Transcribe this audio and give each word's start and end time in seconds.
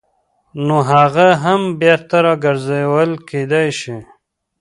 نو 0.65 0.77
هغه 0.91 1.27
هم 1.43 1.61
بېرته 1.81 2.15
راګرځول 2.25 3.11
کېدای 3.29 3.67
شي. 3.79 3.97